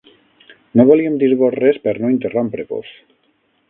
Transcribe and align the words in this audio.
No 0.79 0.85
volíem 0.93 1.21
dir-vos 1.25 1.59
res 1.59 1.79
per 1.87 1.97
no 2.01 2.13
interrompre-vos. 2.17 2.95